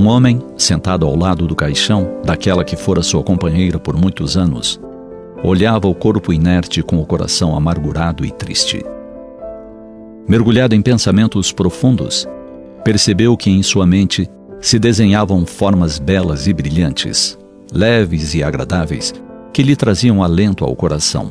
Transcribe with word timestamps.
Um 0.00 0.06
homem, 0.06 0.40
sentado 0.56 1.04
ao 1.04 1.14
lado 1.14 1.46
do 1.46 1.54
caixão 1.54 2.22
daquela 2.24 2.64
que 2.64 2.74
fora 2.74 3.02
sua 3.02 3.22
companheira 3.22 3.78
por 3.78 3.94
muitos 3.94 4.34
anos, 4.34 4.80
olhava 5.44 5.86
o 5.88 5.94
corpo 5.94 6.32
inerte 6.32 6.82
com 6.82 6.98
o 6.98 7.04
coração 7.04 7.54
amargurado 7.54 8.24
e 8.24 8.30
triste. 8.30 8.82
Mergulhado 10.26 10.74
em 10.74 10.80
pensamentos 10.80 11.52
profundos, 11.52 12.26
percebeu 12.82 13.36
que 13.36 13.50
em 13.50 13.62
sua 13.62 13.86
mente 13.86 14.26
se 14.58 14.78
desenhavam 14.78 15.44
formas 15.44 15.98
belas 15.98 16.46
e 16.46 16.54
brilhantes, 16.54 17.38
leves 17.70 18.32
e 18.34 18.42
agradáveis, 18.42 19.12
que 19.52 19.62
lhe 19.62 19.76
traziam 19.76 20.22
alento 20.22 20.64
ao 20.64 20.74
coração. 20.74 21.30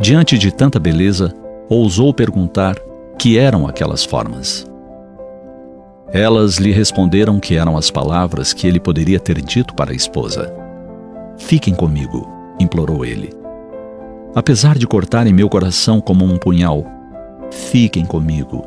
Diante 0.00 0.36
de 0.36 0.50
tanta 0.50 0.80
beleza, 0.80 1.32
ousou 1.68 2.12
perguntar 2.12 2.74
que 3.16 3.38
eram 3.38 3.68
aquelas 3.68 4.04
formas. 4.04 4.66
Elas 6.12 6.56
lhe 6.56 6.70
responderam 6.70 7.40
que 7.40 7.56
eram 7.56 7.76
as 7.76 7.90
palavras 7.90 8.52
que 8.52 8.66
ele 8.66 8.78
poderia 8.78 9.18
ter 9.18 9.42
dito 9.42 9.74
para 9.74 9.90
a 9.90 9.94
esposa. 9.94 10.54
Fiquem 11.36 11.74
comigo, 11.74 12.28
implorou 12.60 13.04
ele. 13.04 13.30
Apesar 14.34 14.78
de 14.78 14.86
cortarem 14.86 15.32
meu 15.32 15.48
coração 15.48 16.00
como 16.00 16.24
um 16.24 16.38
punhal, 16.38 16.86
fiquem 17.50 18.04
comigo. 18.06 18.64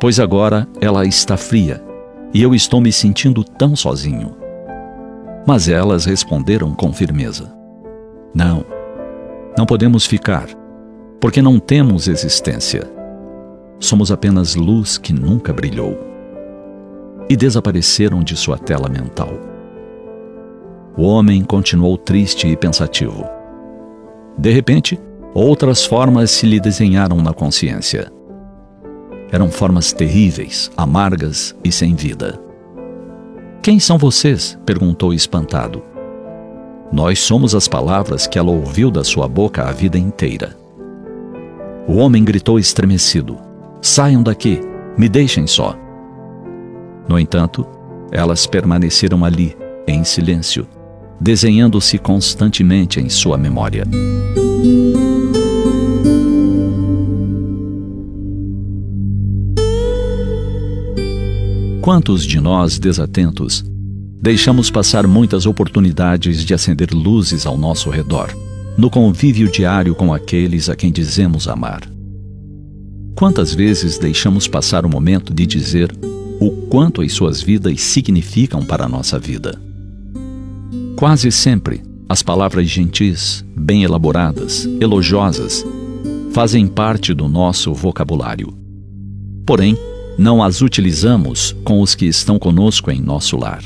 Pois 0.00 0.18
agora 0.18 0.66
ela 0.80 1.04
está 1.04 1.36
fria 1.36 1.82
e 2.32 2.42
eu 2.42 2.54
estou 2.54 2.80
me 2.80 2.90
sentindo 2.90 3.44
tão 3.44 3.76
sozinho. 3.76 4.34
Mas 5.46 5.68
elas 5.68 6.06
responderam 6.06 6.74
com 6.74 6.92
firmeza: 6.92 7.52
Não, 8.34 8.64
não 9.58 9.66
podemos 9.66 10.06
ficar, 10.06 10.48
porque 11.20 11.42
não 11.42 11.58
temos 11.58 12.08
existência. 12.08 12.82
Somos 13.78 14.10
apenas 14.10 14.54
luz 14.54 14.96
que 14.96 15.12
nunca 15.12 15.52
brilhou 15.52 16.15
e 17.28 17.36
desapareceram 17.36 18.22
de 18.22 18.36
sua 18.36 18.58
tela 18.58 18.88
mental. 18.88 19.30
O 20.96 21.02
homem 21.02 21.42
continuou 21.42 21.98
triste 21.98 22.48
e 22.48 22.56
pensativo. 22.56 23.24
De 24.38 24.50
repente, 24.50 24.98
outras 25.34 25.84
formas 25.84 26.30
se 26.30 26.46
lhe 26.46 26.58
desenharam 26.58 27.18
na 27.18 27.32
consciência. 27.32 28.10
Eram 29.30 29.50
formas 29.50 29.92
terríveis, 29.92 30.70
amargas 30.76 31.54
e 31.62 31.70
sem 31.70 31.94
vida. 31.94 32.40
Quem 33.62 33.78
são 33.78 33.98
vocês? 33.98 34.56
perguntou 34.64 35.12
espantado. 35.12 35.82
Nós 36.92 37.18
somos 37.18 37.54
as 37.54 37.66
palavras 37.66 38.26
que 38.26 38.38
ela 38.38 38.52
ouviu 38.52 38.90
da 38.90 39.02
sua 39.02 39.26
boca 39.28 39.64
a 39.64 39.72
vida 39.72 39.98
inteira. 39.98 40.56
O 41.88 41.96
homem 41.96 42.24
gritou 42.24 42.58
estremecido: 42.58 43.36
Saiam 43.82 44.22
daqui, 44.22 44.60
me 44.96 45.08
deixem 45.08 45.46
só. 45.46 45.76
No 47.08 47.18
entanto, 47.18 47.66
elas 48.10 48.46
permaneceram 48.46 49.24
ali, 49.24 49.56
em 49.86 50.02
silêncio, 50.04 50.66
desenhando-se 51.20 51.98
constantemente 51.98 53.00
em 53.00 53.08
sua 53.08 53.38
memória. 53.38 53.86
Quantos 61.80 62.24
de 62.24 62.40
nós, 62.40 62.80
desatentos, 62.80 63.64
deixamos 64.20 64.70
passar 64.70 65.06
muitas 65.06 65.46
oportunidades 65.46 66.44
de 66.44 66.52
acender 66.52 66.92
luzes 66.92 67.46
ao 67.46 67.56
nosso 67.56 67.90
redor, 67.90 68.36
no 68.76 68.90
convívio 68.90 69.48
diário 69.48 69.94
com 69.94 70.12
aqueles 70.12 70.68
a 70.68 70.74
quem 70.74 70.90
dizemos 70.90 71.46
amar? 71.46 71.82
Quantas 73.14 73.54
vezes 73.54 73.98
deixamos 73.98 74.48
passar 74.48 74.84
o 74.84 74.88
momento 74.90 75.32
de 75.32 75.46
dizer 75.46 75.96
o 76.40 76.50
quanto 76.68 77.02
as 77.02 77.12
suas 77.12 77.40
vidas 77.40 77.80
significam 77.80 78.64
para 78.64 78.84
a 78.84 78.88
nossa 78.88 79.18
vida. 79.18 79.60
Quase 80.96 81.30
sempre, 81.30 81.82
as 82.08 82.22
palavras 82.22 82.68
gentis, 82.68 83.44
bem 83.56 83.84
elaboradas, 83.84 84.68
elogiosas, 84.80 85.64
fazem 86.32 86.66
parte 86.66 87.14
do 87.14 87.28
nosso 87.28 87.72
vocabulário. 87.72 88.56
Porém, 89.46 89.76
não 90.18 90.42
as 90.42 90.60
utilizamos 90.60 91.54
com 91.64 91.80
os 91.80 91.94
que 91.94 92.06
estão 92.06 92.38
conosco 92.38 92.90
em 92.90 93.00
nosso 93.00 93.36
lar. 93.36 93.62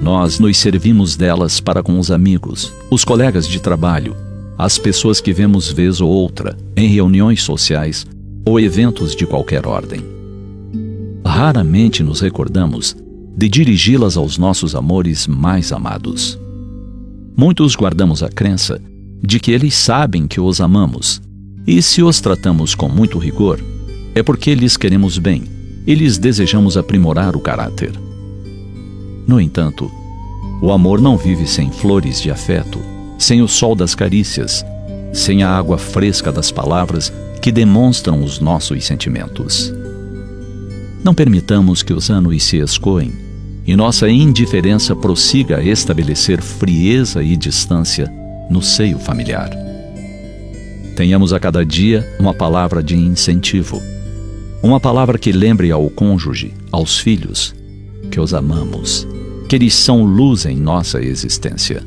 Nós 0.00 0.38
nos 0.38 0.56
servimos 0.58 1.16
delas 1.16 1.60
para 1.60 1.82
com 1.82 1.98
os 1.98 2.10
amigos, 2.10 2.72
os 2.90 3.04
colegas 3.04 3.48
de 3.48 3.60
trabalho, 3.60 4.14
as 4.56 4.78
pessoas 4.78 5.20
que 5.20 5.32
vemos 5.32 5.70
vez 5.70 6.00
ou 6.00 6.08
outra 6.08 6.56
em 6.76 6.88
reuniões 6.88 7.42
sociais 7.42 8.06
ou 8.46 8.60
eventos 8.60 9.14
de 9.14 9.26
qualquer 9.26 9.66
ordem 9.66 10.17
raramente 11.38 12.02
nos 12.02 12.20
recordamos 12.20 12.96
de 13.36 13.48
dirigi-las 13.48 14.16
aos 14.16 14.38
nossos 14.38 14.74
amores 14.74 15.28
mais 15.28 15.70
amados. 15.70 16.36
Muitos 17.36 17.76
guardamos 17.76 18.24
a 18.24 18.28
crença 18.28 18.82
de 19.22 19.38
que 19.38 19.52
eles 19.52 19.72
sabem 19.74 20.26
que 20.26 20.40
os 20.40 20.60
amamos, 20.60 21.22
e 21.64 21.80
se 21.80 22.02
os 22.02 22.20
tratamos 22.20 22.74
com 22.74 22.88
muito 22.88 23.18
rigor, 23.18 23.60
é 24.16 24.22
porque 24.22 24.52
lhes 24.52 24.76
queremos 24.76 25.16
bem 25.16 25.44
e 25.86 25.94
lhes 25.94 26.18
desejamos 26.18 26.76
aprimorar 26.76 27.36
o 27.36 27.40
caráter. 27.40 27.92
No 29.24 29.40
entanto, 29.40 29.88
o 30.60 30.72
amor 30.72 31.00
não 31.00 31.16
vive 31.16 31.46
sem 31.46 31.70
flores 31.70 32.20
de 32.20 32.32
afeto, 32.32 32.80
sem 33.16 33.42
o 33.42 33.46
sol 33.46 33.76
das 33.76 33.94
carícias, 33.94 34.66
sem 35.12 35.44
a 35.44 35.56
água 35.56 35.78
fresca 35.78 36.32
das 36.32 36.50
palavras 36.50 37.12
que 37.40 37.52
demonstram 37.52 38.24
os 38.24 38.40
nossos 38.40 38.84
sentimentos. 38.84 39.72
Não 41.08 41.14
permitamos 41.14 41.82
que 41.82 41.94
os 41.94 42.10
anos 42.10 42.42
se 42.42 42.58
escoem 42.58 43.10
e 43.66 43.74
nossa 43.74 44.10
indiferença 44.10 44.94
prossiga 44.94 45.56
a 45.56 45.64
estabelecer 45.64 46.42
frieza 46.42 47.22
e 47.22 47.34
distância 47.34 48.12
no 48.50 48.60
seio 48.60 48.98
familiar. 48.98 49.50
Tenhamos 50.94 51.32
a 51.32 51.40
cada 51.40 51.64
dia 51.64 52.06
uma 52.20 52.34
palavra 52.34 52.82
de 52.82 52.94
incentivo, 52.94 53.80
uma 54.62 54.78
palavra 54.78 55.16
que 55.16 55.32
lembre 55.32 55.70
ao 55.70 55.88
cônjuge, 55.88 56.52
aos 56.70 56.98
filhos, 56.98 57.54
que 58.10 58.20
os 58.20 58.34
amamos, 58.34 59.08
que 59.48 59.56
eles 59.56 59.72
são 59.72 60.04
luz 60.04 60.44
em 60.44 60.58
nossa 60.58 61.00
existência. 61.00 61.82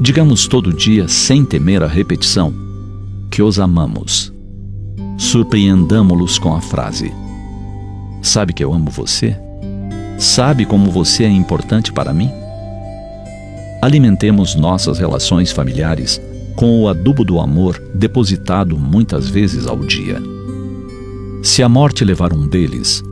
Digamos 0.00 0.46
todo 0.46 0.72
dia, 0.72 1.08
sem 1.08 1.44
temer 1.44 1.82
a 1.82 1.88
repetição, 1.88 2.54
que 3.32 3.42
os 3.42 3.58
amamos. 3.58 4.32
Surpreendamo-los 5.18 6.38
com 6.38 6.54
a 6.54 6.60
frase: 6.60 7.12
Sabe 8.24 8.54
que 8.54 8.64
eu 8.64 8.72
amo 8.72 8.90
você? 8.90 9.36
Sabe 10.18 10.64
como 10.64 10.90
você 10.90 11.24
é 11.24 11.28
importante 11.28 11.92
para 11.92 12.14
mim? 12.14 12.30
Alimentemos 13.82 14.54
nossas 14.54 14.98
relações 14.98 15.52
familiares 15.52 16.18
com 16.56 16.80
o 16.82 16.88
adubo 16.88 17.22
do 17.22 17.38
amor 17.38 17.78
depositado 17.94 18.78
muitas 18.78 19.28
vezes 19.28 19.66
ao 19.66 19.78
dia. 19.78 20.22
Se 21.42 21.62
a 21.62 21.68
morte 21.68 22.02
levar 22.02 22.32
um 22.32 22.48
deles, 22.48 23.02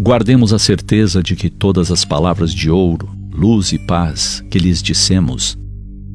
guardemos 0.00 0.54
a 0.54 0.58
certeza 0.58 1.22
de 1.22 1.36
que 1.36 1.50
todas 1.50 1.92
as 1.92 2.06
palavras 2.06 2.50
de 2.50 2.70
ouro, 2.70 3.10
luz 3.30 3.72
e 3.72 3.78
paz 3.78 4.42
que 4.50 4.58
lhes 4.58 4.82
dissemos 4.82 5.58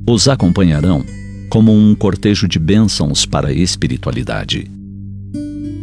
os 0.10 0.28
acompanharão 0.28 1.06
como 1.48 1.72
um 1.72 1.94
cortejo 1.94 2.48
de 2.48 2.58
bênçãos 2.58 3.24
para 3.24 3.50
a 3.50 3.54
espiritualidade. 3.54 4.81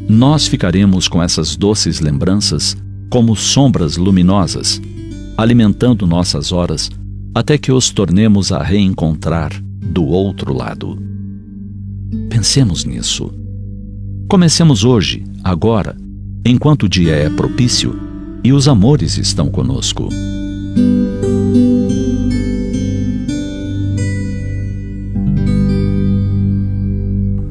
Nós 0.08 0.46
ficaremos 0.46 1.06
com 1.06 1.22
essas 1.22 1.54
doces 1.54 2.00
lembranças 2.00 2.74
como 3.10 3.36
sombras 3.36 3.98
luminosas, 3.98 4.80
alimentando 5.36 6.06
nossas 6.06 6.50
horas 6.50 6.90
até 7.34 7.58
que 7.58 7.70
os 7.70 7.90
tornemos 7.90 8.50
a 8.50 8.62
reencontrar 8.62 9.52
do 9.62 10.04
outro 10.04 10.54
lado. 10.54 10.98
Pensemos 12.30 12.84
nisso. 12.84 13.30
Comecemos 14.28 14.82
hoje, 14.82 15.24
agora, 15.44 15.94
enquanto 16.44 16.84
o 16.84 16.88
dia 16.88 17.12
é 17.12 17.28
propício 17.28 17.94
e 18.42 18.52
os 18.52 18.66
amores 18.66 19.18
estão 19.18 19.50
conosco. 19.50 20.08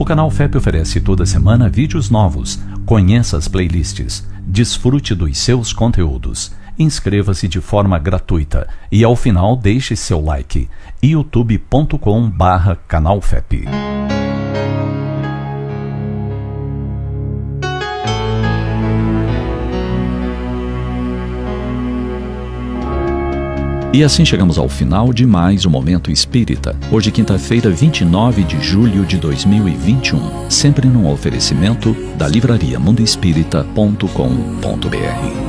Canal 0.07 0.31
FEP 0.31 0.57
oferece 0.57 1.01
toda 1.01 1.25
semana 1.25 1.68
vídeos 1.68 2.09
novos. 2.09 2.57
Conheça 2.86 3.36
as 3.36 3.50
playlists. 3.50 4.25
Desfrute 4.42 5.13
dos 5.13 5.38
seus 5.38 5.74
conteúdos. 5.74 6.56
inscreva-se 6.80 7.45
de 7.48 7.59
forma 7.59 7.98
gratuita 8.00 8.69
e 8.92 9.04
ao 9.04 9.18
final 9.18 9.57
deixe 9.57 9.98
seu 9.98 10.24
like. 10.24 10.69
youtube.com/canalfep. 11.04 13.65
E 23.98 24.04
assim 24.04 24.24
chegamos 24.24 24.60
ao 24.60 24.70
final 24.70 25.12
de 25.12 25.26
mais 25.26 25.66
um 25.66 25.72
Momento 25.72 26.12
Espírita. 26.12 26.78
Hoje, 26.92 27.10
quinta-feira, 27.10 27.72
29 27.72 28.44
de 28.44 28.62
julho 28.62 29.04
de 29.04 29.18
2021. 29.18 30.52
Sempre 30.52 30.88
num 30.88 31.12
oferecimento 31.12 31.98
da 32.16 32.28
livraria 32.28 32.78
mundoespírita.com.br. 32.78 35.47